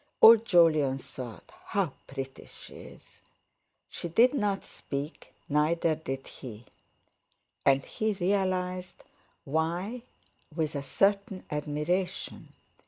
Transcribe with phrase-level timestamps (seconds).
[0.19, 3.21] Old Jolyon thought: "How pretty she is!"
[3.87, 6.65] She did not speak, neither did he;
[7.67, 9.03] and he realized
[9.45, 10.01] why
[10.55, 12.51] with a certain admiration.